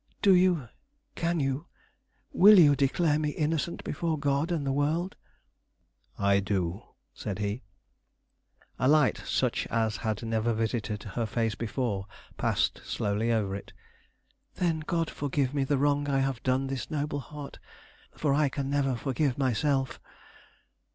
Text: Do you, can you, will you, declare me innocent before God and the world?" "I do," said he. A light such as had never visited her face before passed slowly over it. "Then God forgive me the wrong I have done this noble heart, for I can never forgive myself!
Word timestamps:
Do 0.23 0.33
you, 0.33 0.67
can 1.13 1.39
you, 1.39 1.67
will 2.33 2.57
you, 2.57 2.75
declare 2.75 3.19
me 3.19 3.29
innocent 3.29 3.83
before 3.83 4.17
God 4.17 4.51
and 4.51 4.65
the 4.65 4.71
world?" 4.71 5.15
"I 6.17 6.39
do," 6.39 6.81
said 7.13 7.37
he. 7.37 7.61
A 8.79 8.87
light 8.87 9.21
such 9.27 9.67
as 9.67 9.97
had 9.97 10.23
never 10.23 10.53
visited 10.55 11.03
her 11.03 11.27
face 11.27 11.53
before 11.53 12.07
passed 12.35 12.81
slowly 12.83 13.31
over 13.31 13.55
it. 13.55 13.73
"Then 14.55 14.79
God 14.87 15.11
forgive 15.11 15.53
me 15.53 15.63
the 15.65 15.77
wrong 15.77 16.09
I 16.09 16.21
have 16.21 16.41
done 16.41 16.65
this 16.65 16.89
noble 16.89 17.19
heart, 17.19 17.59
for 18.17 18.33
I 18.33 18.49
can 18.49 18.71
never 18.71 18.95
forgive 18.95 19.37
myself! 19.37 19.99